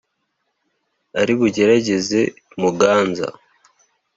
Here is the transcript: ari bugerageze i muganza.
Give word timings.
ari 1.21 1.33
bugerageze 1.39 2.19
i 2.27 2.31
muganza. 2.61 3.27